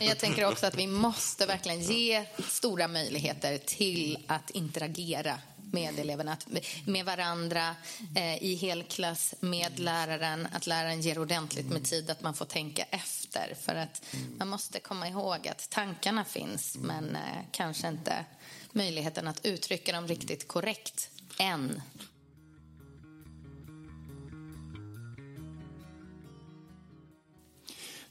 [0.00, 5.38] Jag tänker också att vi måste verkligen ge stora möjligheter till att interagera
[5.72, 6.36] med eleverna,
[6.86, 7.76] med varandra,
[8.16, 10.48] eh, i helklass, med läraren.
[10.52, 13.54] Att läraren ger ordentligt med tid, att man får tänka efter.
[13.60, 14.02] För att
[14.38, 18.24] man måste komma ihåg att tankarna finns, men eh, kanske inte
[18.72, 21.82] möjligheten att uttrycka dem riktigt korrekt än.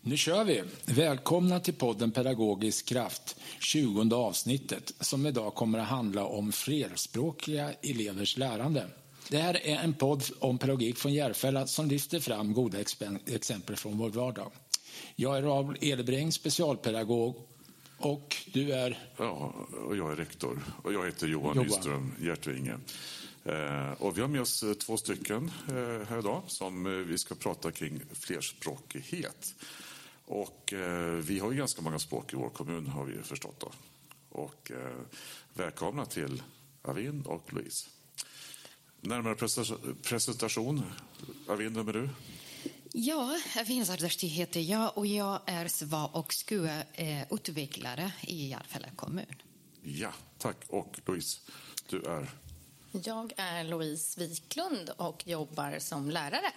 [0.07, 0.63] Nu kör vi!
[0.85, 8.37] Välkomna till podden Pedagogisk kraft, 20 avsnittet, som idag kommer att handla om flerspråkiga elevers
[8.37, 8.87] lärande.
[9.29, 12.77] Det här är en podd om pedagogik från Järfälla som lyfter fram goda
[13.25, 14.51] exempel från vår vardag.
[15.15, 17.35] Jag är Raul Edebring, specialpedagog
[17.97, 19.09] och du är?
[19.17, 19.53] Ja,
[19.87, 20.63] och jag är rektor.
[20.83, 21.67] Och jag heter Johan, Johan.
[21.67, 22.75] Nyström Hjärtvinge.
[23.47, 27.35] Eh, och vi har med oss två stycken eh, här idag som eh, vi ska
[27.35, 29.55] prata kring flerspråkighet.
[30.27, 33.59] Och eh, vi har ju ganska många språk i vår kommun har vi förstått.
[33.59, 33.71] Då.
[34.29, 34.95] Och eh,
[35.53, 36.43] välkomna till
[36.81, 37.89] Avin och Louise.
[39.01, 39.35] Närmare
[40.03, 40.83] presentation.
[41.47, 42.09] Avin, vem är du?
[42.91, 49.35] Ja, Avin Zardashti heter jag och jag är SVA och SKUA-utvecklare i Järfälla kommun.
[49.81, 50.57] Ja, tack.
[50.67, 51.39] Och Louise,
[51.89, 52.29] du är?
[52.91, 56.51] Jag är Louise Wiklund och jobbar som lärare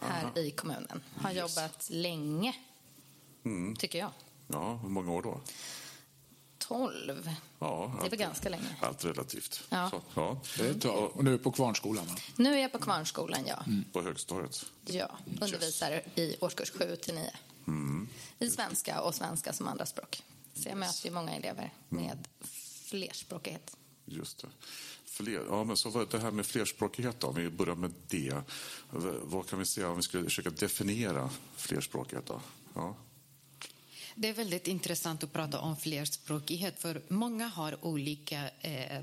[0.00, 0.38] här Aha.
[0.38, 1.02] i kommunen.
[1.16, 1.38] Har yes.
[1.38, 2.54] jobbat länge
[3.46, 3.76] mm.
[3.76, 4.10] tycker jag.
[4.46, 5.40] Ja, hur många år då?
[6.58, 7.30] Tolv.
[7.58, 8.76] Ja, det är väl ganska länge.
[8.80, 9.62] Allt relativt.
[9.68, 9.90] Ja.
[9.90, 10.40] Så, ja.
[10.58, 11.16] Det är ett tag.
[11.16, 12.06] Och nu är du på Kvarnskolan?
[12.06, 12.14] Va?
[12.36, 13.62] Nu är jag på Kvarnskolan, ja.
[13.66, 13.84] Mm.
[13.92, 14.66] På högstadiet?
[14.84, 16.04] Ja, undervisar yes.
[16.14, 17.30] i årskurs 7 till 9.
[17.66, 18.08] Mm.
[18.38, 20.22] I svenska och svenska som andraspråk.
[20.54, 22.04] Så jag möter ju många elever mm.
[22.04, 22.28] med
[22.84, 23.76] flerspråkighet.
[24.04, 24.48] Just det.
[25.04, 28.42] Fler, ja, men så det här med flerspråkighet då, om vi börjar med det.
[29.22, 32.40] Vad kan vi säga om vi skulle försöka definiera flerspråkighet då?
[32.74, 32.96] Ja.
[34.18, 39.02] Det är väldigt intressant att prata om flerspråkighet för många har olika eh, eh,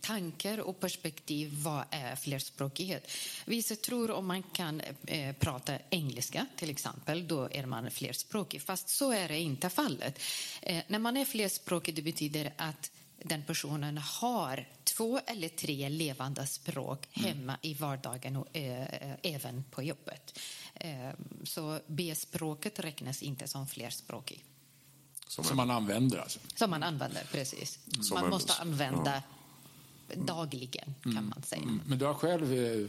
[0.00, 3.10] tankar och perspektiv vad är flerspråkighet.
[3.44, 8.62] Vissa tror om man kan eh, prata engelska till exempel, då är man flerspråkig.
[8.62, 10.20] Fast så är det inte fallet.
[10.62, 12.90] Eh, när man är flerspråkig det betyder att
[13.24, 17.28] den personen har två eller tre levande språk mm.
[17.28, 20.38] hemma i vardagen och äh, även på jobbet.
[20.74, 21.10] Äh,
[21.44, 24.44] så B-språket räknas inte som flerspråkig.
[25.28, 26.38] Som, som man använder alltså?
[26.54, 27.78] Som man använder, precis.
[27.86, 28.22] Mm.
[28.22, 29.22] Man måste använda
[30.08, 30.14] ja.
[30.16, 31.28] dagligen, kan mm.
[31.28, 31.62] man säga.
[31.62, 31.80] Mm.
[31.86, 32.88] Men du har själv eh,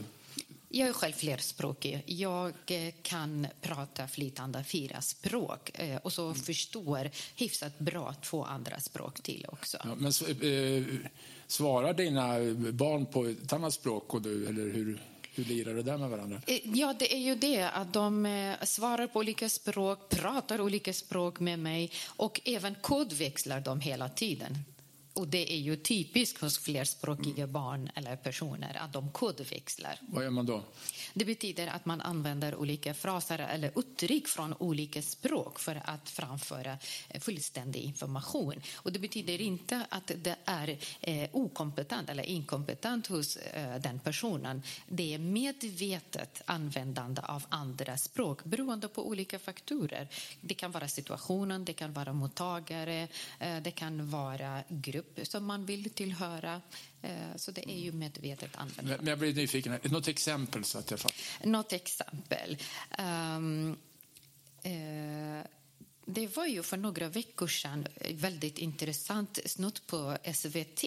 [0.68, 2.02] jag är själv flerspråkig.
[2.06, 6.34] Jag eh, kan prata flytande fyra språk eh, och så mm.
[6.34, 9.78] förstår hyfsat bra två andra språk till också.
[9.84, 11.08] Ja, men eh,
[11.46, 12.38] svarar dina
[12.72, 15.02] barn på ett annat språk och du, eller hur?
[15.34, 16.40] Hur lirar det där med varandra?
[16.62, 21.58] Ja, det är ju det att de svarar på olika språk, pratar olika språk med
[21.58, 24.58] mig och även kodväxlar de hela tiden.
[25.16, 29.98] Och det är ju typiskt hos flerspråkiga barn eller personer att de kodväxlar.
[30.00, 30.62] Vad gör man då?
[31.14, 36.78] Det betyder att man använder olika fraser eller uttryck från olika språk för att framföra
[37.08, 38.54] eh, fullständig information.
[38.74, 44.62] Och det betyder inte att det är eh, okompetent eller inkompetent hos eh, den personen.
[44.88, 50.08] Det är medvetet användande av andra språk beroende på olika faktorer.
[50.40, 53.08] Det kan vara situationen, det kan vara mottagare,
[53.62, 56.60] det kan vara grupp grupp som man vill tillhöra.
[57.02, 58.96] Eh, så det är ju medvetet användande.
[58.96, 59.78] Men jag blir nyfiken.
[59.82, 60.64] Något exempel?
[60.64, 61.00] Så att jag
[61.44, 62.56] Något exempel.
[62.98, 63.76] Um,
[64.66, 65.42] uh,
[66.08, 70.84] det var ju för några veckor sedan väldigt intressant snutt på SVT.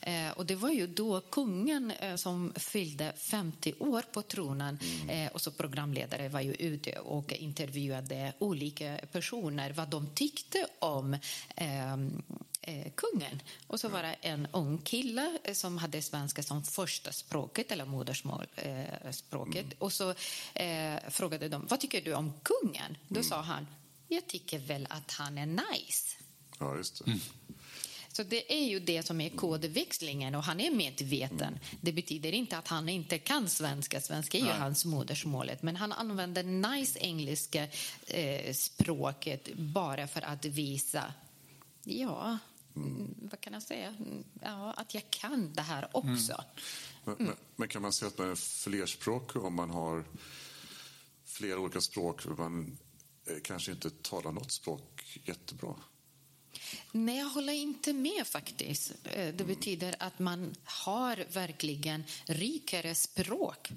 [0.00, 5.08] Eh, och det var ju då kungen eh, som fyllde 50 år på tronen mm.
[5.08, 11.16] eh, och så programledare var ju ute och intervjuade olika personer vad de tyckte om
[11.56, 12.22] ehm,
[12.62, 13.42] eh, kungen.
[13.66, 17.84] Och så var det en ung kille eh, som hade svenska som första språket eller
[17.84, 19.56] modersmålspråket.
[19.56, 19.76] Eh, mm.
[19.78, 20.14] Och så
[20.54, 22.96] eh, frågade de vad tycker du om kungen.
[23.08, 23.24] Då mm.
[23.24, 23.66] sa han
[24.14, 26.16] jag tycker väl att han är nice.
[26.58, 27.10] Ja, just det.
[27.10, 27.20] Mm.
[28.12, 31.40] Så det är ju det som är kodväxlingen och han är medveten.
[31.40, 31.58] Mm.
[31.80, 34.00] Det betyder inte att han inte kan svenska.
[34.00, 35.62] Svenska är ju hans modersmålet.
[35.62, 37.66] Men han använder nice engelska
[38.06, 41.12] eh, språket bara för att visa,
[41.84, 42.38] ja.
[43.16, 43.94] Vad kan jag säga?
[44.42, 46.32] Ja, att jag kan det här också.
[46.32, 46.44] Mm.
[47.04, 50.04] Men, men, men, kan man säga att man är flerspråkig om man har
[51.24, 52.26] flera olika språk?
[52.38, 52.78] Man
[53.26, 55.74] Eh, kanske inte talar något språk jättebra.
[56.92, 58.92] Nej, jag håller inte med faktiskt.
[59.04, 63.72] Eh, det betyder att man har verkligen rikare språk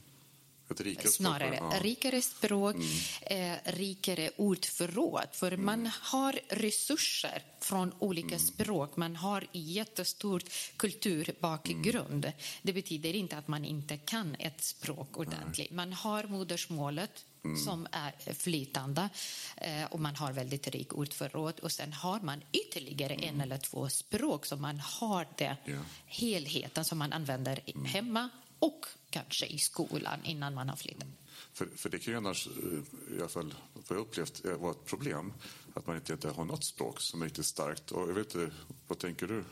[1.08, 1.80] snarare språk, ja.
[1.84, 2.76] rikare språk,
[3.22, 5.28] eh, rikare ordförråd.
[5.32, 8.98] För man har resurser från olika språk.
[8.98, 10.42] Man har jättestor
[10.78, 12.32] kulturbakgrund.
[12.62, 15.72] Det betyder inte att man inte kan ett språk ordentligt.
[15.72, 17.26] Man har modersmålet
[17.66, 19.10] som är flytande
[19.58, 21.60] eh, och man har väldigt rik ordförråd.
[21.60, 25.74] Och sen har man ytterligare en eller två språk som man har det Ja.
[26.06, 28.30] helheten som man använder hemma
[28.66, 31.08] och kanske i skolan innan man har flyttat.
[31.54, 34.72] För, för det kan ju annars, eh, i alla fall vad jag upplevt, eh, vara
[34.72, 35.34] ett problem
[35.74, 37.92] att man inte, inte har något språk som är riktigt starkt.
[37.92, 38.56] Och jag vet inte,
[38.88, 39.44] vad tänker du,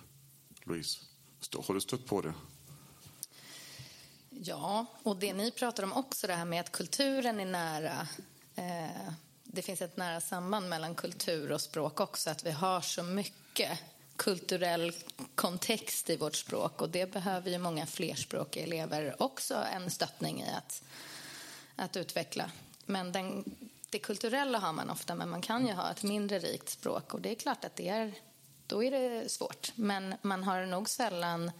[0.64, 1.00] Louise?
[1.68, 2.34] Har du stött på det?
[4.30, 8.08] Ja, och det ni pratar om också, det här med att kulturen är nära.
[8.56, 9.14] Eh,
[9.44, 13.80] det finns ett nära samband mellan kultur och språk också, att vi har så mycket
[14.16, 14.92] kulturell
[15.36, 20.50] kontext i vårt språk och det behöver ju många flerspråkiga elever också en stöttning i
[20.50, 20.84] att,
[21.76, 22.52] att utveckla.
[22.86, 23.44] Men den,
[23.90, 27.22] det kulturella har man ofta, men man kan ju ha ett mindre rikt språk och
[27.22, 28.14] det är klart att det är,
[28.68, 29.72] då är det svårt.
[29.76, 31.52] Men man har nog sällan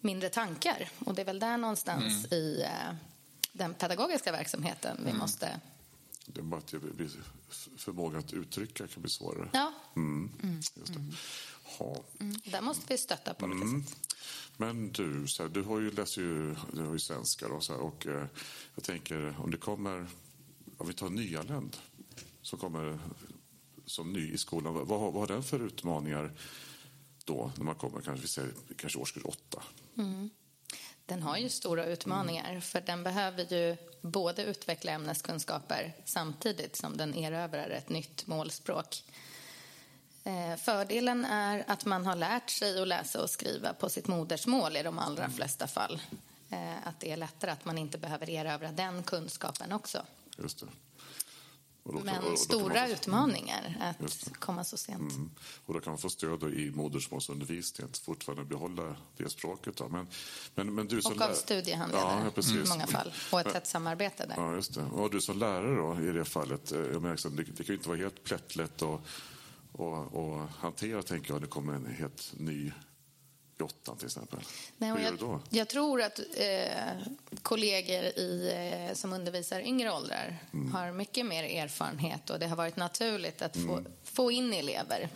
[0.00, 0.88] mindre tankar.
[0.98, 2.94] Och det är väl där någonstans i eh,
[3.52, 5.60] den pedagogiska verksamheten vi måste...
[6.26, 6.74] Det är bara att
[7.76, 9.48] förmågan att uttrycka kan bli svårare.
[9.52, 10.30] Ja, Mm.
[10.76, 11.00] Just det.
[11.78, 12.04] Ha.
[12.44, 13.96] där måste vi stötta på olika sätt.
[14.56, 17.72] Men du, så här, du har ju läst ju, du har ju svenska då, så
[17.72, 18.26] här, och eh,
[18.74, 20.06] jag tänker om det kommer,
[20.78, 21.76] om vi tar nyanländ
[22.42, 22.98] som kommer
[23.86, 26.32] som ny i skolan, vad, vad, har- den för utmaningar
[27.24, 29.62] då när man kommer kanske, vi säger, kanske årskurs åtta?
[31.06, 37.14] Den har ju stora utmaningar för den behöver ju både utveckla ämneskunskaper samtidigt som den
[37.14, 39.04] erövrar ett nytt målspråk.
[40.26, 44.76] Eh, Fördelen är att man har lärt sig att läsa och skriva på sitt modersmål
[44.76, 46.00] i de allra flesta fall.
[46.50, 50.02] Eh, Att det är lättare att man inte behöver erövra den kunskapen också.
[50.38, 50.66] Just det.
[51.84, 55.12] Då Men stora man få- utmaningar att komma så sent.
[55.12, 55.30] Mm.
[55.66, 59.76] Och då kan man få stöd i modersmålsundervisningen att fortfarande behålla det språket.
[59.76, 59.88] Då.
[59.88, 60.06] Men,
[60.54, 62.66] men, men du som Och av lär- studiehandledare ja, precis.
[62.66, 63.12] i många fall.
[63.32, 64.34] Och ett tätt samarbete där.
[64.36, 64.82] Ja, just det.
[64.82, 67.66] Och du som lärare då, i det fallet, eh, jag menar, liksom, det, det kan
[67.66, 69.00] ju inte vara helt plättlätt att och,
[69.80, 72.72] och hantera, tänker jag, det kommer en helt ny
[73.58, 74.38] i åttan till exempel.
[74.78, 75.40] Nej, och Hur gör du jag, då?
[75.50, 76.92] jag tror att eh,
[77.42, 78.52] kollegor i,
[78.88, 80.72] eh, som undervisar yngre åldrar Mm.
[80.72, 83.86] har mycket mer erfarenhet och det har varit naturligt att få, Mm.
[84.04, 85.08] få in elever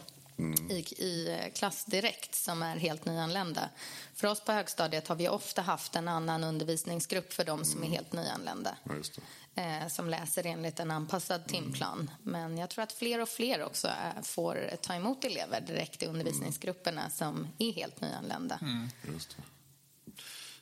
[0.71, 3.69] i, i eh, klass direkt som är helt nyanlända.
[4.15, 7.89] För oss på högstadiet har vi ofta haft en annan undervisningsgrupp för de som är
[7.89, 8.71] helt nyanlända.
[8.71, 8.81] Mm.
[8.85, 9.23] Ja, just det.
[9.63, 12.11] Eh, som läser enligt en anpassad timplan.
[12.23, 16.07] Men jag tror att fler och fler också eh, får ta emot elever direkt i
[16.07, 18.61] undervisningsgrupperna som är helt nyanlända.
[19.13, 19.43] Just det.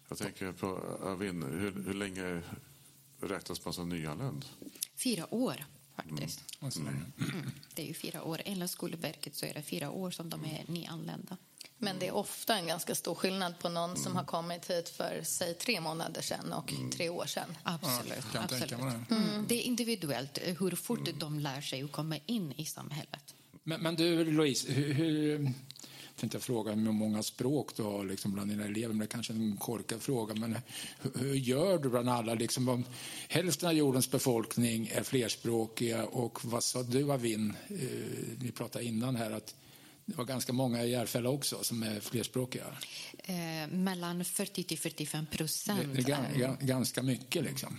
[0.09, 0.67] Jag tänker på
[1.05, 2.43] Arvin, hur, hur länge
[3.21, 4.45] räknas man som nyanländ?
[4.97, 5.65] Fyra år,
[6.03, 6.41] faktiskt.
[6.71, 6.89] Så där.
[6.89, 7.51] Mm.
[7.75, 8.43] Det är ju fyra år.
[8.45, 11.37] Enligt Skolverket så är det fyra år som de är nyanlända.
[11.79, 15.21] Men det är ofta en ganska stor skillnad på någon som har kommit hit för
[15.25, 17.57] säg tre månader sedan och tre år sedan.
[17.63, 18.25] Absolut.
[18.35, 18.69] Ja, absolut.
[18.69, 19.15] det.
[19.15, 19.47] Mm.
[19.49, 23.35] Det är individuellt eh, hur fort de lär sig att komma in i samhället.
[23.63, 25.53] Men, men du, Louise, hur, hur,
[26.19, 29.07] tänkte jag fråga hur många språk du har liksom bland dina elever, men det är
[29.07, 30.35] kanske är en korkad fråga.
[30.35, 30.57] Men
[31.03, 32.35] hur, hur gör du bland alla?
[32.35, 32.85] Liksom, om
[33.29, 37.55] hälften av jordens befolkning är flerspråkiga och vad sa du, Avin?
[37.69, 37.77] Eh,
[38.41, 39.55] ni pratade innan här att
[40.05, 42.65] det var ganska många i Järfälla också som är flerspråkiga.
[43.25, 45.81] Eh, mellan 40 till 45 Det, procent.
[45.95, 47.45] det är gan, gan- ganska mycket.
[47.45, 47.79] Liksom.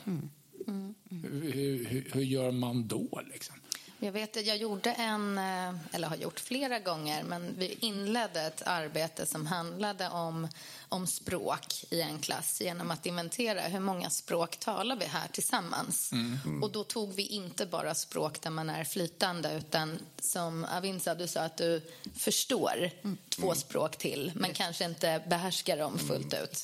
[1.09, 3.21] Hur, hur, hur, hur gör man då?
[3.33, 3.55] Liksom?
[4.01, 8.41] Jag vet att jag gjorde en, eh, eller har gjort flera gånger, men vi inledde
[8.41, 10.47] ett arbete som handlade om,
[10.89, 16.11] om språk i en klass genom att inventera hur många språk talar vi här tillsammans.
[16.61, 21.15] Och då tog vi inte bara språk där man är flytande utan som Avin sa,
[21.15, 21.81] du sa att du
[22.15, 22.91] förstår
[23.29, 26.57] två språk till men kanske inte behärskar dem fullt ut.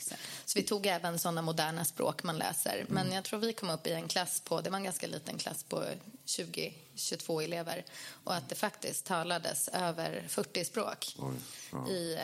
[0.46, 2.86] Så vi tog även sådana moderna språk man läser.
[2.90, 5.38] Men jag tror vi kom upp i en klass på, det var en ganska liten
[5.38, 5.84] klass på
[6.26, 7.86] 20-22 elever
[8.24, 11.16] och att det faktiskt talades över 40 språk.
[11.20, 11.36] Oj,
[11.72, 11.90] ja.
[11.90, 12.20] I,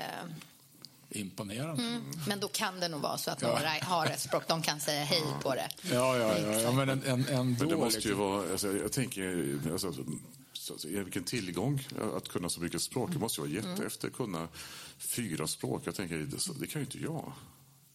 [1.11, 2.01] Imponerande.
[2.27, 3.47] men då kan det nog vara så att Ja.
[3.47, 5.69] några har ett språk, de kan säga hej på det.
[5.81, 7.59] Ja, ja, ja, ja men en, en, ändå.
[7.59, 8.19] Men det måste ju liksom.
[8.19, 9.93] vara, alltså, jag tänker, alltså,
[10.53, 11.87] så, så, vilken tillgång
[12.17, 13.09] att kunna så mycket språk.
[13.13, 14.47] Det måste ju vara jättehäftigt att kunna
[14.97, 15.81] fyra språk.
[15.85, 16.17] Jag tänker,
[16.59, 17.33] det kan ju inte jag.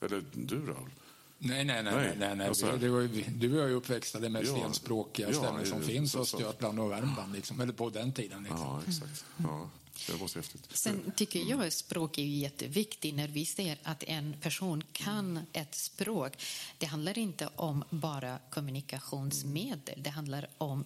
[0.01, 0.91] Eller du, Raul?
[1.39, 1.95] Nej, nej, nej.
[1.95, 2.49] Nej, nej, nej, nej.
[2.49, 4.57] alltså- det var, ju- du och är ju uppväxta med Ja.
[4.57, 6.21] stenspråkiga Ja, ställen som det- finns så.
[6.21, 8.43] Östergötland och Värmland, liksom, eller på den tiden.
[8.43, 8.61] Liksom.
[8.61, 9.25] Ja, exakt.
[9.37, 9.71] Ja.
[10.07, 10.69] Det var så häftigt.
[10.77, 15.75] Sen tycker jag att språk är jätteviktigt när vi ser att en person kan ett
[15.75, 16.33] språk.
[16.79, 20.03] Det handlar inte om bara kommunikationsmedel.
[20.03, 20.85] Det handlar om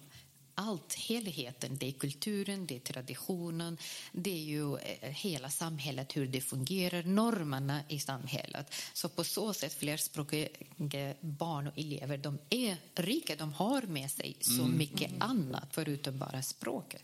[0.61, 1.77] allt, helheten.
[1.77, 3.77] Det är kulturen, det är traditionen,
[4.11, 8.73] det är ju eh, hela samhället, hur det fungerar, normerna i samhället.
[8.93, 14.37] Så på så sätt, flerspråkiga barn och elever, de är rika, de har med sig
[14.39, 14.77] så mm.
[14.77, 17.01] mycket annat förutom bara språket.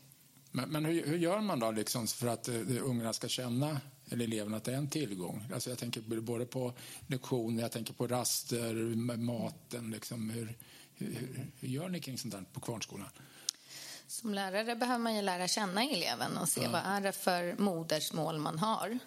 [0.51, 4.25] Men, men hur, hur, gör man då liksom för att uh, ungarna ska känna eller
[4.25, 5.45] eleverna att det är en tillgång.
[5.53, 6.73] Alltså jag tänker både på
[7.07, 8.73] lektioner, jag tänker på raster,
[9.17, 9.91] maten.
[9.91, 10.29] Liksom.
[10.29, 10.57] Hur,
[10.95, 13.07] hur, hur, gör ni kring sånt där på Kvarnskolan?
[14.21, 16.69] Som lärare behöver man ju lära känna eleven och se ja.
[16.69, 18.99] vad är det för modersmål man har.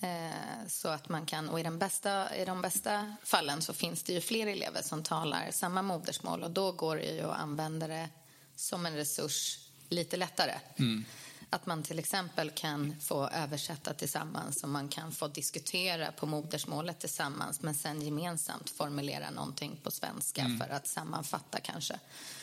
[0.00, 4.02] Eh, så att man kan, och i, den bästa, i de bästa fallen så finns
[4.02, 7.86] det ju fler elever som talar samma modersmål och då går det ju att använda
[7.86, 8.08] det
[8.56, 9.58] som en resurs
[9.88, 10.54] lite lättare.
[10.76, 11.04] Mm.
[11.50, 17.00] Att man till exempel kan få översätta tillsammans och man kan få diskutera på modersmålet
[17.00, 20.58] tillsammans men sen gemensamt formulera någonting på svenska mm.
[20.58, 21.98] för att sammanfatta kanske.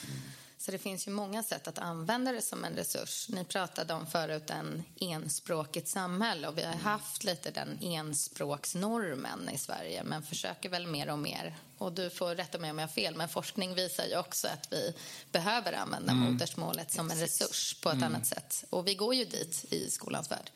[0.08, 0.22] Mm.
[0.62, 3.30] Så det finns ju många sätt att använda det som en resurs.
[3.30, 9.58] Ni pratade om förut en enspråkigt samhälle och vi har haft lite den enspråksnormen i
[9.58, 11.56] Sverige men försöker väl mer och mer.
[11.78, 14.68] Och du får rätta mig om jag har fel, men forskning visar ju också att
[14.72, 14.94] vi
[15.32, 16.32] behöver använda mm.
[16.32, 18.08] modersmålet som en resurs på ett mm.
[18.08, 18.64] annat sätt.
[18.70, 20.52] Och vi går ju dit i skolans värld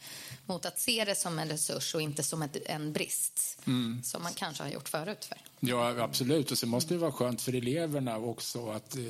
[0.45, 4.03] mot att se det som en resurs och inte som ett, en brist mm.
[4.03, 5.25] som man kanske har gjort förut.
[5.25, 5.37] För.
[5.59, 6.51] Ja, absolut.
[6.51, 9.01] Och så måste det vara skönt för eleverna också att eh,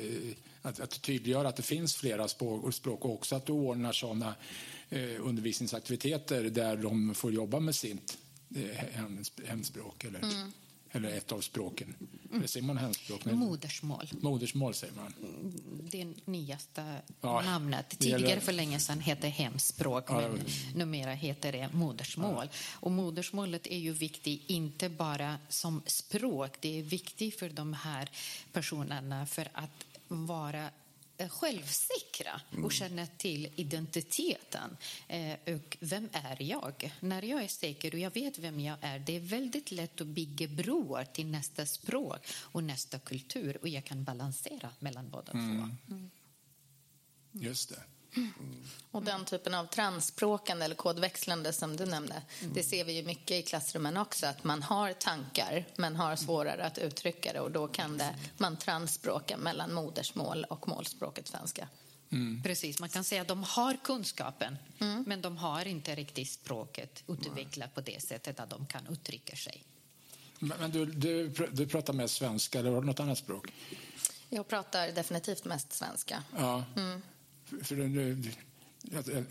[0.66, 4.34] att, att tydliggöra att det finns flera språk, språk och också att du ordnar sådana
[4.90, 8.18] eh, undervisningsaktiviteter där de får jobba med sitt
[8.54, 9.04] eh,
[9.46, 10.52] hemspråk eller, mm.
[10.90, 11.94] eller ett av språken.
[12.32, 12.48] Mm.
[12.48, 13.24] säger man hemspråk?
[13.24, 14.08] Men, Modersmål.
[14.10, 15.12] Modersmål säger man.
[15.90, 17.98] Det nyaste ja, namnet.
[17.98, 18.40] Tidigare gäller...
[18.40, 20.40] för länge sedan hette hemspråk ja, men
[20.74, 22.48] numera heter det modersmål.
[22.52, 22.58] Ja.
[22.80, 26.56] Och modersmålet är ju viktigt inte bara som språk.
[26.60, 28.10] Det är viktigt för de här
[28.52, 30.70] personerna för att vara
[31.16, 32.70] eh, självsäkra och mm.
[32.70, 34.76] känna till identiteten.
[35.08, 36.94] Eh, och vem är jag?
[37.00, 40.06] När jag är säker och jag vet vem jag är, det är väldigt lätt att
[40.06, 45.58] bygga broar till nästa språk och nästa kultur och jag kan balansera mellan båda mm.
[45.58, 45.94] två.
[45.94, 46.10] Mm.
[47.32, 47.82] Just det.
[48.14, 48.32] Mm.
[48.90, 52.54] Och den typen av transspråkande eller kodväxlande som du nämnde, mm.
[52.54, 56.64] det ser vi ju mycket i klassrummen också, att man har tankar men har svårare
[56.64, 61.68] att uttrycka det och då kan det, man transspråka mellan modersmål och målspråket svenska.
[62.10, 62.42] Mm.
[62.42, 65.04] Precis, man kan säga att de har kunskapen mm.
[65.06, 69.64] men de har inte riktigt språket utvecklat på det sättet att de kan uttrycka sig.
[70.38, 73.52] Men, men du, du, du pratar mest svenska eller något annat språk?
[74.28, 76.22] Jag pratar definitivt mest svenska.
[76.36, 76.64] Ja.
[76.76, 77.02] Mm.
[77.62, 78.22] För, nu,
[78.90, 79.24] jag, jag,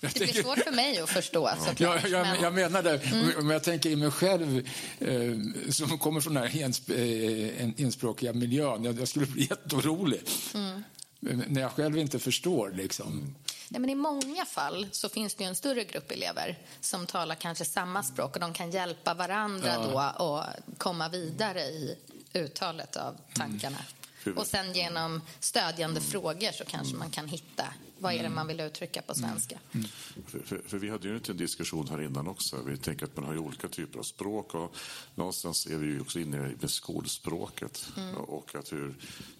[0.00, 1.50] jag det blir svårt för mig att förstå.
[1.78, 2.42] Ja, jag, men...
[2.42, 3.06] jag menar det.
[3.06, 3.38] Mm.
[3.38, 8.32] Om jag tänker i mig själv eh, som kommer från den här ens, eh, enspråkiga
[8.32, 10.20] miljön, jag, jag skulle bli jätteorolig.
[10.54, 10.82] Mm.
[11.20, 12.70] När jag själv inte förstår.
[12.70, 13.34] Liksom.
[13.68, 17.64] Nej, men I många fall så finns det en större grupp elever som talar kanske
[17.64, 20.14] samma språk och de kan hjälpa varandra ja.
[20.18, 20.44] då och
[20.78, 21.96] komma vidare i
[22.32, 23.76] uttalet av tankarna.
[23.76, 23.97] Mm.
[24.36, 26.10] Och sen genom stödjande mm.
[26.10, 27.64] frågor så kanske man kan hitta
[27.98, 29.58] vad är det man vill uttrycka på svenska.
[29.72, 29.86] Mm.
[30.16, 30.26] mm.
[30.26, 32.62] För, för, för, vi hade ju en diskussion här innan också.
[32.62, 34.76] Vi tänker att man har olika typer av språk och
[35.14, 38.16] någonstans är vi ju också inne med skolspråket mm.
[38.16, 38.94] och att hur,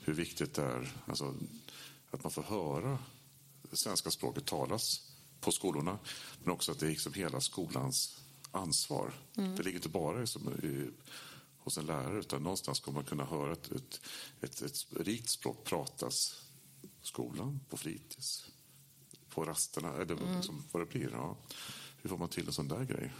[0.04, 1.34] hur viktigt det är alltså,
[2.10, 2.98] att man får höra
[3.72, 5.00] svenska språket talas
[5.40, 5.98] på skolorna
[6.44, 8.18] men också att det är liksom hela skolans
[8.50, 9.12] ansvar.
[9.36, 9.56] Mm.
[9.56, 10.90] Det ligger inte bara i,
[11.68, 14.00] hos en lärare utan någonstans ska man kunna höra ett, ett,
[14.40, 16.42] ett, ett rikt språk pratas
[17.02, 18.46] skolan, på fritids,
[19.28, 20.36] på rasterna, eller mm.
[20.36, 21.10] liksom, vad det blir.
[21.12, 21.36] Ja.
[22.02, 23.12] Hur får man till en sån där grej?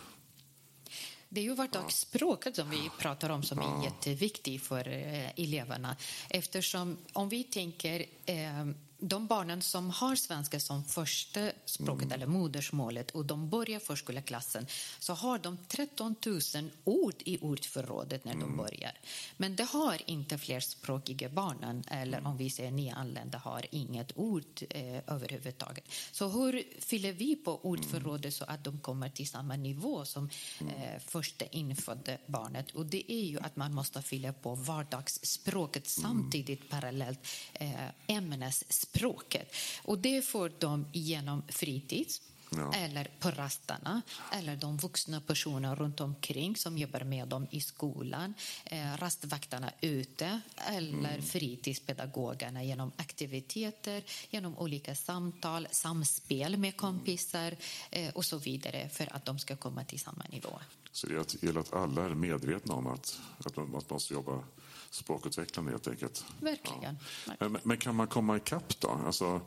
[1.28, 5.97] Det är ju vardagsspråket som vi pratar om som är jätteviktigt för eh, eleverna.
[6.31, 8.67] Eftersom om vi tänker eh,
[9.00, 12.12] de barnen som har svenska som första språket mm.
[12.12, 14.67] eller modersmålet och de börjar förskoleklassen
[14.99, 16.40] så har de 13 000
[16.85, 18.47] ord i ordförrådet när mm.
[18.47, 18.99] de börjar.
[19.37, 25.02] Men det har inte flerspråkiga barnen eller om vi säger nyanlända har inget ord eh,
[25.07, 25.85] överhuvudtaget.
[26.12, 30.75] Så hur fyller vi på ordförrådet så att de kommer till samma nivå som mm.
[30.75, 32.71] eh, första infödda barnet?
[32.71, 36.11] Och det är ju att man måste fylla på vardagsspråket mm.
[36.11, 39.54] samtidigt parallellt eh, ämnesspråket språket.
[39.83, 42.73] Och det får de genom fritids Ja.
[42.75, 44.02] eller på rasterna,
[44.33, 50.40] eller de vuxna personer runt omkring som jobbar med dem i skolan, eh, rastvakterna ute
[50.57, 51.23] eller mm.
[51.23, 57.57] fritidspedagogerna genom aktiviteter, genom olika samtal, samspel med kompisar
[57.90, 60.61] eh, och så vidare för att de ska komma till samma nivå.
[60.92, 64.42] Så det gäller att alla är medvetna om att, att man måste jobba
[64.90, 66.25] språkutvecklande helt enkelt.
[66.40, 66.99] Verkligen.
[67.26, 67.33] Ja.
[67.38, 69.00] Men, men, kan man komma ikapp då?
[69.07, 69.40] Alltså,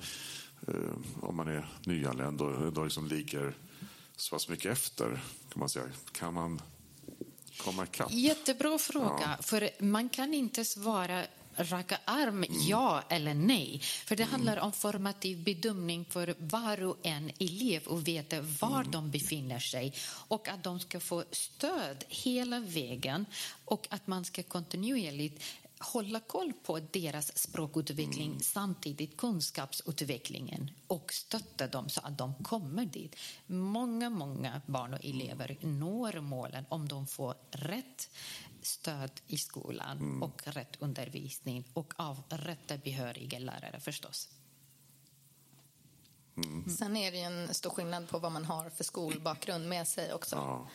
[0.68, 0.74] eh,
[1.22, 3.54] om man är nyanländ och då liksom ligger
[4.16, 5.08] så pass mycket efter,
[5.50, 5.86] kan man säga.
[6.12, 6.62] Kan man
[7.58, 8.12] komma ikapp?
[8.12, 9.44] Jättebra fråga, ja.
[9.44, 11.24] för man kan inte svara
[11.56, 12.50] raka arm, mm.
[12.68, 13.80] ja eller nej.
[13.80, 14.32] För det mm.
[14.32, 18.92] handlar om formativ bedömning för var och en elev och veta var mm.
[18.92, 19.94] de befinner sig
[20.28, 23.26] och att de ska få stöd hela vägen
[23.66, 25.44] och att man ska kontinuerligt
[25.82, 28.40] hålla koll på deras språkutveckling mm.
[28.40, 33.16] samtidigt kunskapsutvecklingen och stötta dem så att de kommer dit.
[33.48, 38.10] Många, många barn och elever når målen om de får rätt
[38.62, 40.24] stöd i skolan mm.
[40.24, 44.30] och rätt undervisning och av rätta behöriga lärare förstås.
[46.38, 46.70] Mm.
[46.70, 50.14] Sen är det ju en stor skillnad på vad man har för skolbakgrund med sig
[50.14, 50.36] också.
[50.36, 50.68] Ja.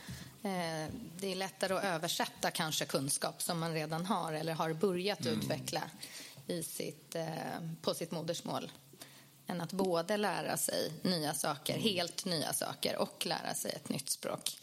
[0.51, 5.21] Eh, det är lättare att översätta kanske kunskap som man redan har eller har börjat
[5.21, 5.39] mm.
[5.39, 5.83] utveckla
[6.47, 7.27] i sitt, eh,
[7.83, 8.71] på sitt modersmål
[9.47, 11.85] än att både lära sig nya saker, mm.
[11.85, 14.59] helt nya saker och lära sig ett nytt språk.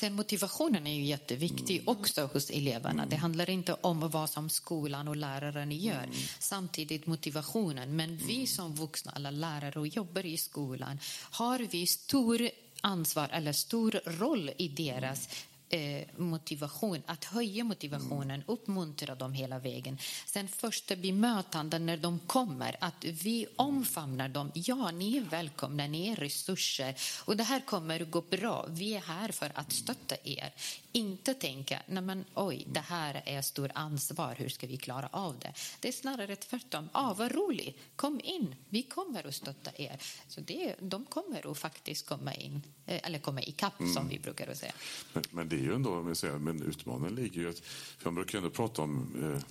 [0.00, 1.88] Sen motivationen är ju jätteviktig mm.
[1.88, 3.06] också hos eleverna.
[3.06, 6.04] Det handlar inte om vad som skolan och läraren gör.
[6.04, 6.14] Mm.
[6.38, 7.96] Samtidigt motivationen.
[7.96, 8.46] Men vi mm.
[8.46, 10.98] som vuxna, alla lärare och jobbar i skolan
[11.30, 12.50] har vi stor
[12.80, 15.32] ansvar eller stor roll i deras eh,
[16.16, 19.98] motivation, att höja motivationen, uppmuntra dem hela vägen.
[20.26, 24.50] Sen första bemötande när de kommer, att vi omfamnar dem.
[24.54, 26.94] Ja, ni är välkomna, ni är resurser
[27.24, 28.66] och det här kommer att gå bra.
[28.68, 30.52] Vi är här för att stötta er.
[30.92, 35.38] Inte tänka, nej men oj, det här är stort ansvar, hur ska vi klara av
[35.38, 35.52] det?
[35.80, 36.88] Det är snarare tvärtom.
[36.92, 39.96] Ah, vad roligt, kom in, vi kommer att stötta er.
[40.28, 43.94] Så det, de kommer att faktiskt komma in, eh, eller komma ikapp mm.
[43.94, 44.72] som vi brukar säga.
[45.12, 47.58] Men, men, är ju ändå, men utmaningen ligger ju att,
[47.98, 49.42] för man brukar ändå prata om eh,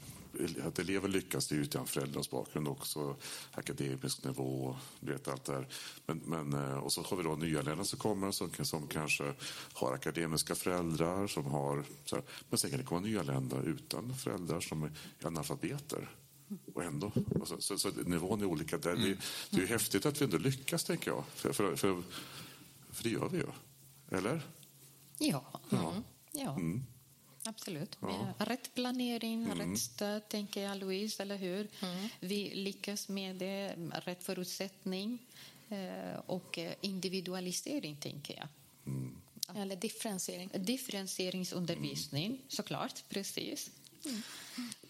[0.63, 3.15] att elever lyckas det är utan föräldrars bakgrund också,
[3.51, 5.67] akademisk nivå, du vet allt där.
[6.05, 9.33] Men, men, eh, och så har vi då nyanlända som kommer som, som kanske
[9.73, 12.25] har akademiska föräldrar, som har, så här.
[12.49, 14.91] men sen kan det komma nyanlända utan föräldrar som är
[15.23, 16.09] analfabeter.
[16.73, 18.95] Och ändå, Och så, så, nivån är olika där.
[18.95, 19.17] Det,
[19.49, 21.23] det, är ju häftigt att vi ändå lyckas, tänker jag.
[21.35, 22.03] För, för, för,
[22.91, 23.47] för det gör vi ju.
[24.17, 24.41] Eller?
[25.17, 25.43] Ja.
[25.69, 25.89] ja.
[25.89, 26.03] Mm.
[26.31, 26.51] ja.
[26.51, 26.85] Mm.
[27.43, 27.97] Absolut.
[28.01, 28.33] Ja.
[28.37, 29.57] Rätt planering, mm.
[29.57, 31.67] rätt stöd, tänker jag, Louise, eller hur?
[31.81, 32.09] Mm.
[32.19, 35.19] Vi lyckas med det, rätt förutsättning
[35.69, 38.47] eh, och individualisering, tänker jag.
[38.85, 39.15] Mm.
[39.55, 40.49] Eller differentiering.
[40.53, 42.39] Differentieringsundervisning, mm.
[42.47, 43.03] såklart.
[43.09, 43.71] Precis.
[44.05, 44.21] Mm.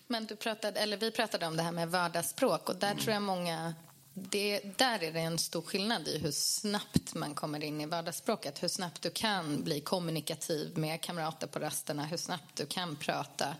[0.07, 3.03] Men du pratade, eller vi pratade om det här med vardagsspråk och där mm.
[3.03, 3.75] tror jag många
[4.19, 8.63] det, där är det en stor skillnad i hur snabbt man kommer in i vardagsspråket.
[8.63, 12.05] Hur snabbt du kan bli kommunikativ med kamrater på rasterna.
[12.05, 13.55] Hur snabbt du kan prata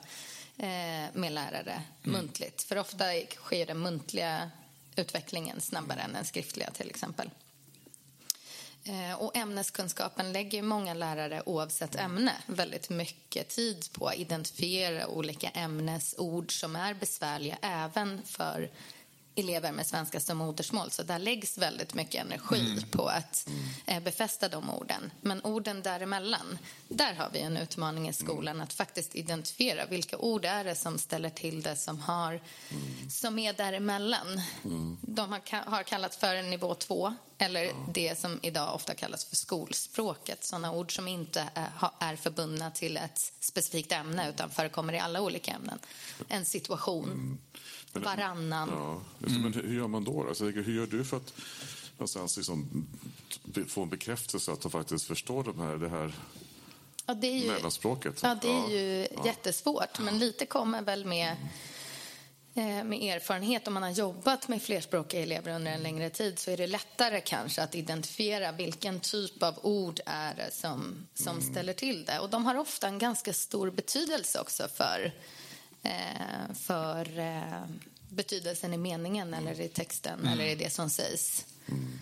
[0.58, 2.18] eh, med lärare mm.
[2.18, 2.64] muntligt.
[2.64, 4.52] För ofta sker den muntliga
[4.96, 7.30] utvecklingen snabbare än den skriftliga till exempel.
[8.84, 15.50] Eh, och ämneskunskapen lägger många lärare oavsett ämne väldigt mycket tid på att identifiera olika
[15.50, 18.70] ämnesord som är besvärliga även för
[19.38, 20.92] elever med svenska som modersmål.
[20.92, 22.90] Så där läggs väldigt mycket energi mm.
[22.92, 23.50] på att
[23.86, 25.12] eh, befästa de orden.
[25.22, 30.46] Men orden däremellan, där har vi en utmaning i skolan att faktiskt identifiera vilka ord
[30.46, 32.32] är det som ställer till det som, har,
[32.70, 33.10] mm.
[33.10, 34.42] som är däremellan.
[34.66, 34.98] Mm.
[35.02, 37.74] De har, har kallats för nivå två eller ja.
[37.94, 40.44] det som idag ofta kallas för skolspråket.
[40.44, 41.70] Sådana ord som inte är,
[42.00, 45.80] är förbundna till ett specifikt ämne utan förekommer i alla olika ämnen.
[46.28, 47.12] En situation.
[47.12, 47.38] Mm
[47.94, 48.70] men, varannan.
[48.72, 49.42] Ja, mm.
[49.42, 50.28] men hur gör man då?
[50.28, 51.34] Alltså, hur gör du för att
[51.98, 52.88] någonstans liksom,
[53.68, 56.14] få en bekräftelse att de faktiskt förstår de här, det här
[57.06, 58.20] ja, det är ju, mellanspråket?
[58.24, 59.26] Ja, det är ju ja.
[59.26, 60.00] jättesvårt.
[60.00, 61.36] Men lite kommer väl med
[62.56, 66.52] eh, med erfarenhet, om man har jobbat med flerspråkiga elever under en längre tid så
[66.52, 71.52] är det lättare kanske att identifiera vilken typ av ord är det som, som mm.
[71.52, 72.20] ställer till det.
[72.20, 75.14] Och de har ofta en ganska stor betydelse också för
[76.54, 77.66] för eh,
[78.10, 80.34] betydelsen i meningen eller i texten mm.
[80.34, 81.46] eller i det som sägs.
[81.68, 82.00] Mm.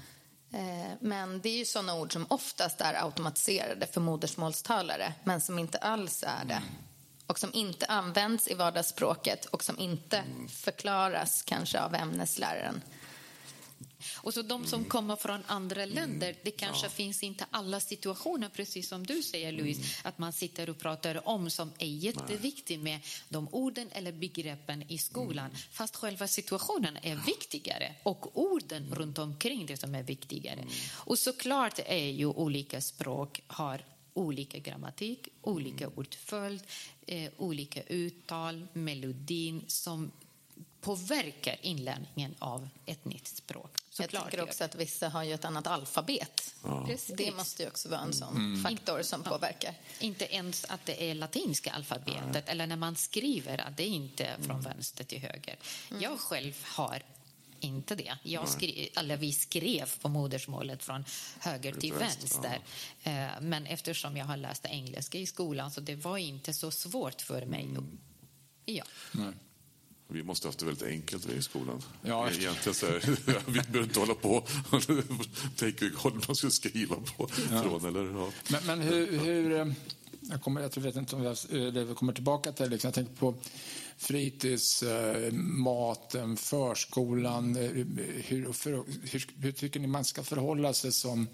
[0.99, 5.77] Men det är ju såna ord som oftast är automatiserade för modersmålstalare men som inte
[5.77, 6.53] alls är det.
[6.53, 6.69] Mm.
[7.27, 10.47] Och som inte används i vardagsspråket och som inte mm.
[10.47, 12.81] förklaras kanske av ämnesläraren.
[14.15, 16.89] Och så de som kommer från andra länder, det kanske ja.
[16.89, 19.91] finns inte alla situationer, precis som du säger Louise, mm.
[20.03, 24.97] att man sitter och pratar om som är jätteviktigt med de orden eller begreppen i
[24.97, 25.45] skolan.
[25.45, 25.57] Mm.
[25.71, 30.59] Fast själva situationen är viktigare och orden runt omkring det som är viktigare.
[30.59, 30.73] Mm.
[30.93, 36.61] Och såklart är ju olika språk har olika grammatik, olika ordföljd,
[37.07, 40.11] eh, olika uttal, melodin som
[40.85, 43.71] påverkar inlärningen av ett nytt språk.
[43.99, 46.55] Jag tycker också att vissa har ju ett annat alfabet.
[46.63, 46.89] Ja.
[47.17, 48.63] Det måste ju också vara en sån mm.
[48.63, 49.31] faktor som ja.
[49.31, 49.73] påverkar.
[49.99, 52.43] Inte ens att det är latinska alfabetet Nej.
[52.47, 54.61] eller när man skriver att det är inte är från mm.
[54.61, 55.57] vänster till höger.
[55.89, 56.01] Mm.
[56.01, 57.03] Jag själv har
[57.59, 58.17] inte det.
[58.23, 61.05] Jag skrev, eller vi skrev på modersmålet från
[61.39, 62.59] höger till vänster.
[63.03, 63.11] Ja.
[63.11, 67.21] Eh, men eftersom jag har läst engelska i skolan så det var inte så svårt
[67.21, 67.63] för mig.
[67.63, 67.97] Mm.
[68.65, 68.83] Ja.
[69.11, 69.33] Nej.
[70.07, 71.81] Vi måste ha haft det väldigt enkelt i skolan.
[72.01, 73.17] Ja, Egentligen så här,
[73.51, 74.81] vi behöver inte hålla på och
[75.55, 77.29] tänka håll man ska skriva på.
[77.51, 77.63] Ja.
[77.63, 78.29] Från, eller, ja.
[78.49, 79.67] Men, men hur, hur, eh,
[80.21, 82.69] jag, kommer, jag vet inte om jag, jag kommer tillbaka till det.
[82.69, 82.87] Liksom.
[82.87, 83.35] Jag tänker på
[83.97, 87.55] fritids, eh, maten, förskolan.
[87.55, 87.85] Eh,
[88.25, 88.71] hur, för,
[89.11, 91.27] hur, hur tycker ni man ska förhålla sig som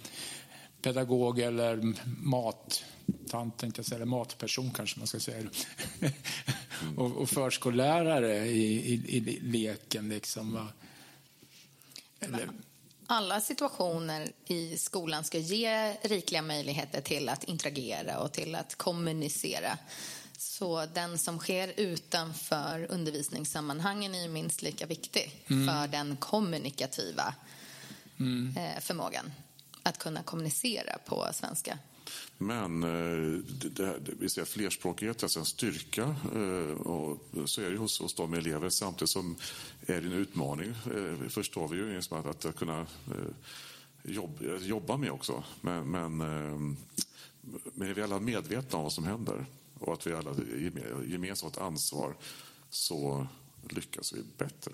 [0.82, 5.50] pedagog eller mattant, tänkte jag säga, eller matperson kanske man ska säga.
[6.98, 10.10] och, och förskollärare i, i, i leken.
[10.10, 10.70] Liksom,
[12.20, 12.50] Eller...
[13.08, 19.78] Alla situationer i skolan ska ge rikliga möjligheter till att interagera och till att kommunicera.
[20.38, 25.68] Så den som sker utanför undervisningssammanhangen är minst lika viktig mm.
[25.68, 27.34] för den kommunikativa
[28.20, 28.58] mm.
[28.58, 29.32] Eh, förmågan
[29.84, 31.78] att kunna kommunicera på svenska.
[32.38, 37.70] Men eh, det, det, vi ser flerspråkighet är alltså en styrka eh, och så är
[37.70, 39.36] det hos, hos de elever samtidigt som
[39.86, 42.86] är det en utmaning, eh, förstår vi ju, att, att kunna
[44.04, 45.44] jobba, jobba med också.
[45.62, 46.18] Men, men,
[47.74, 49.46] men är vi alla medvetna om vad som händer
[49.80, 50.36] och att vi alla
[51.08, 52.16] gemensamt har ansvar
[52.70, 53.28] så
[53.70, 54.72] lyckas vi bättre.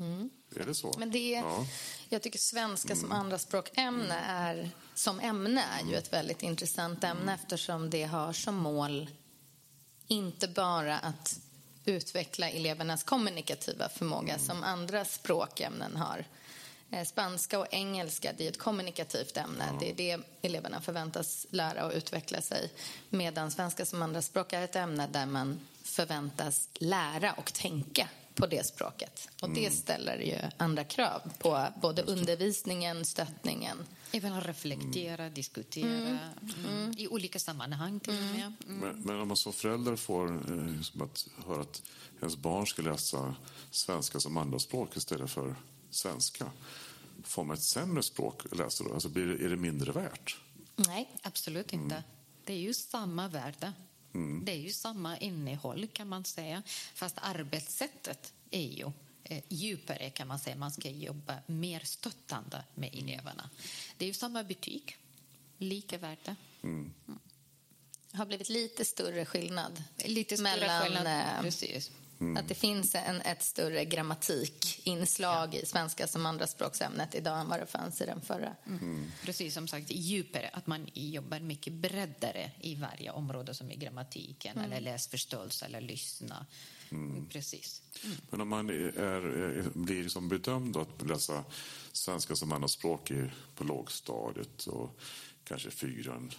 [0.00, 0.30] Mm.
[0.56, 0.94] Är det så?
[0.98, 1.66] Men det, ja.
[2.08, 3.18] Jag tycker svenska som mm.
[3.18, 7.34] andraspråkämne är, som ämne är ju ett väldigt intressant ämne mm.
[7.34, 9.10] eftersom det har som mål
[10.06, 11.40] inte bara att
[11.84, 14.46] utveckla elevernas kommunikativa förmåga mm.
[14.46, 16.24] som andra språkämnen har.
[16.90, 19.64] Eh, spanska och engelska det är ett kommunikativt ämne.
[19.70, 19.76] Ja.
[19.80, 22.70] Det är det eleverna förväntas lära och utveckla sig.
[23.08, 28.66] Medan svenska som andraspråk är ett ämne där man förväntas lära och tänka på det
[28.66, 29.28] språket.
[29.42, 29.72] Och det mm.
[29.72, 33.78] ställer ju andra krav på både undervisningen, stöttningen.
[34.12, 35.34] Även att reflektera, mm.
[35.34, 36.20] diskutera mm.
[36.68, 36.94] Mm.
[36.98, 38.52] i olika sammanhang till och med.
[38.66, 38.78] Mm.
[38.78, 41.82] Men, men, om man som förälder får eh, att höra att
[42.20, 43.34] ens barn ska läsa
[43.70, 45.56] svenska som andraspråk istället för
[45.90, 46.50] svenska.
[47.22, 48.94] Får man ett sämre språk att läsa då?
[48.94, 50.36] Alltså blir, är det mindre värt?
[50.76, 52.02] Nej, absolut inte.
[52.44, 53.72] Det är ju samma värde.
[54.14, 54.44] Mm.
[54.44, 56.62] Det är ju samma innehåll kan man säga,
[56.94, 58.92] fast arbetssättet är ju
[59.24, 60.56] eh, djupare kan man säga.
[60.56, 63.50] Man ska jobba mer stöttande med eleverna.
[63.96, 64.98] Det är ju samma betyg,
[65.58, 66.36] lika värde.
[66.62, 66.92] Mm.
[67.08, 67.18] Mm.
[68.10, 71.06] Det har blivit lite större skillnad lite större mellan skillnad.
[71.06, 71.90] Eh, Precis.
[72.24, 72.36] Mm.
[72.36, 75.60] Att det finns en, ett större grammatikinslag ja.
[75.60, 78.56] i svenska som andraspråksämnet idag än vad det fanns i den förra.
[78.66, 78.78] Mm.
[78.78, 79.12] Mm.
[79.22, 84.58] Precis som sagt, djupare, att man jobbar mycket breddare i varje område som är grammatiken
[84.58, 84.72] mm.
[84.72, 86.46] eller läsförståelse eller lyssna.
[86.90, 87.26] Mm.
[87.26, 87.82] Precis.
[88.04, 88.16] Mm.
[88.30, 91.44] Men om man är, är, blir liksom bedömd att läsa
[91.92, 93.12] svenska som andraspråk
[93.54, 94.98] på lågstadiet och
[95.44, 96.32] kanske fyran,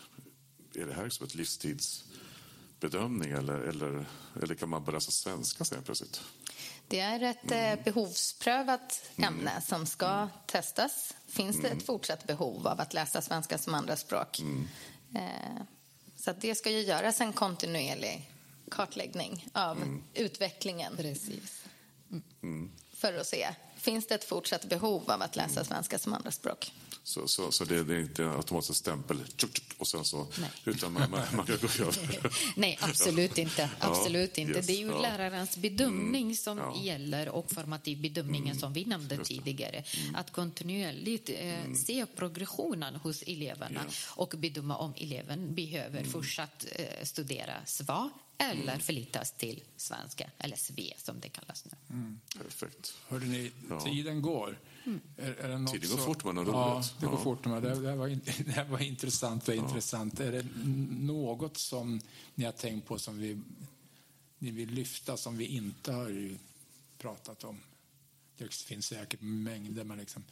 [0.75, 2.05] är det här som ett livstids
[2.89, 4.05] bedömning eller, eller,
[4.41, 6.21] eller kan man börja läsa svenska sen plötsligt?
[6.87, 7.79] Det är ett mm.
[7.83, 9.61] behovsprövat ämne mm.
[9.61, 10.27] som ska mm.
[10.45, 11.13] testas.
[11.27, 11.85] Finns det ett mm.
[11.85, 14.39] fortsatt behov av att läsa svenska som andraspråk?
[14.39, 14.67] Mm.
[15.15, 15.61] Eh,
[16.17, 18.31] så det ska ju göras en kontinuerlig
[18.71, 20.03] kartläggning av mm.
[20.13, 20.97] utvecklingen.
[20.97, 21.63] Precis.
[22.93, 23.47] För att se,
[23.85, 26.71] finns det ett fortsatt behov av att läsa svenska som andraspråk?
[27.03, 29.17] Så, så, så det, det, är inte automatiskt stämpel
[29.77, 30.49] och sen så, Nej.
[30.65, 32.31] utan man, man, man kan gå över.
[32.55, 33.69] Nej, absolut inte.
[33.79, 34.53] Absolut ja, inte.
[34.53, 35.01] Yes, det är ju ja.
[35.01, 36.75] lärarens bedömning mm, som ja.
[36.83, 39.83] gäller och formativ bedömningen mm, som vi nämnde tidigare.
[40.03, 40.15] Mm.
[40.15, 41.75] Att kontinuerligt eh, mm.
[41.75, 46.11] se progressionen hos eleverna och bedöma om eleven behöver mm.
[46.11, 48.79] fortsatt eh, studera SVA eller mm.
[48.79, 51.95] förlitas till svenska, eller SVE som det kallas nu.
[51.95, 52.19] Mm.
[52.37, 52.93] Perfekt.
[53.07, 53.51] Hörde ni,
[53.83, 54.59] tiden går.
[54.85, 55.01] Mm.
[55.17, 56.03] Är, är det tiden går så...
[56.03, 56.53] fort, men roligt.
[56.53, 57.23] Ja, det går ja.
[57.23, 57.45] fort.
[57.45, 58.07] Men det, det, var,
[58.55, 59.63] det var intressant och ja.
[59.63, 60.19] intressant.
[60.19, 60.45] Är det
[61.05, 62.01] något som
[62.35, 63.41] ni har tänkt på som vi,
[64.37, 66.37] ni vill lyfta som vi inte har
[66.97, 67.59] pratat om?
[68.37, 70.23] Det finns säkert mängder, men liksom...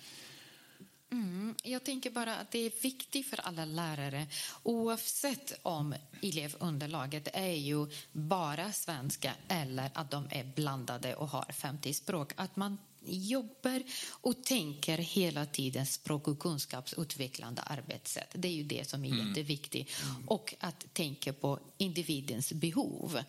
[1.13, 4.27] Mm, jag tänker bara att det är viktigt för alla lärare
[4.63, 11.93] oavsett om elevunderlaget är ju bara svenska eller att de är blandade och har 50
[11.93, 12.31] språk.
[12.35, 18.29] Att man jobbar och tänker hela tiden språk och kunskapsutvecklande arbetssätt.
[18.33, 19.27] Det är ju det som är mm.
[19.27, 19.89] jätteviktigt.
[20.03, 20.29] Mm.
[20.29, 23.19] Och att tänka på individens behov.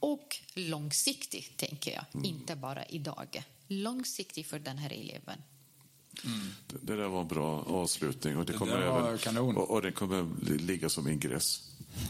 [0.00, 2.04] Och långsiktigt, tänker jag.
[2.14, 2.24] Mm.
[2.24, 3.42] Inte bara idag.
[3.66, 5.42] Långsiktigt för den här eleven.
[6.24, 6.40] Mm.
[6.82, 9.56] Det, där var en bra avslutning och det, det kommer, även, kanon.
[9.56, 10.26] Och, och det kommer
[10.58, 11.62] ligga som ingress.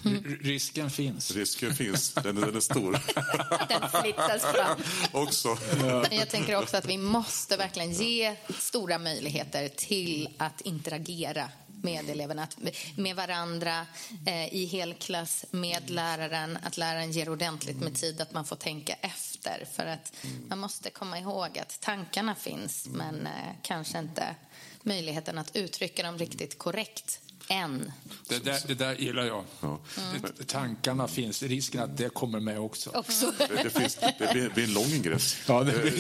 [0.05, 0.25] Mm.
[0.41, 1.31] Risken finns.
[1.31, 2.93] Risken finns, den är, den är stor.
[3.69, 4.79] den flyttas fram.
[5.13, 5.59] också.
[5.83, 6.05] Ja.
[6.11, 11.51] Jag tänker också att vi måste verkligen ge stora möjligheter till att interagera
[11.83, 12.49] med eleverna,
[12.97, 13.87] med varandra,
[14.27, 16.59] eh, i helklass, med läraren.
[16.63, 19.65] Att läraren ger ordentligt med tid, att man får tänka efter.
[19.73, 20.13] För att
[20.49, 24.35] man måste komma ihåg att tankarna finns, men eh, kanske inte
[24.83, 27.93] möjligheten att uttrycka dem riktigt korrekt än.
[28.29, 29.45] Det där, det där gillar jag.
[29.61, 29.81] Ja.
[29.97, 30.33] Mm.
[30.47, 32.91] Tankarna finns, risken att det kommer med också.
[32.95, 33.33] också.
[33.39, 35.37] Det, det, finns, det blir, blir en lång ingress.
[35.47, 35.91] Ja, det, blir,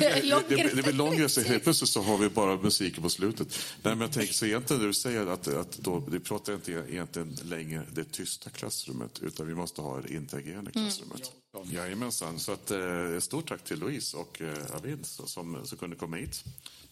[0.49, 1.39] det, det, det blir lång ingress.
[1.39, 3.49] Helt plötsligt så har vi bara musiken på slutet.
[3.83, 7.39] Nej, men jag tänker så egentligen du säger att, att då, vi pratar inte egentligen
[7.43, 10.87] längre det tysta klassrummet utan vi måste ha det interagerande mm.
[10.87, 11.33] klassrummet.
[11.57, 11.75] Mm.
[11.75, 12.39] Jajamensan.
[12.39, 16.45] Så att, eh, stort tack till Louise och eh, Avid som, som kunde komma hit.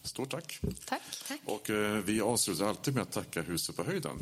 [0.07, 0.61] Stort tack.
[0.85, 1.03] Tack.
[1.29, 1.41] tack.
[1.45, 4.19] Och eh, vi avslutar alltid med att tacka Huset på höjden.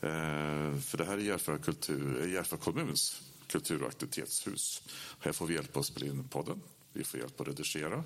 [0.00, 3.22] Eh, för det här är Järfälla, kultur, Järfälla kommuns
[3.52, 4.82] kultur och aktivitetshus.
[5.18, 6.60] Här får vi hjälp att spela in podden.
[6.92, 8.04] Vi får hjälp att redigera.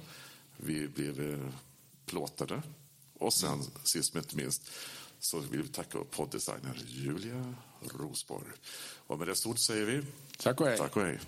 [0.56, 1.48] Vi blev eh,
[2.06, 2.62] plåtade.
[3.18, 4.70] Och sen, sist men inte minst,
[5.18, 8.50] så vill vi tacka podddesigner Julia Rosborg.
[9.06, 10.02] Och med det stort säger vi
[10.38, 10.78] tack och hej.
[10.78, 11.18] Tack och hej.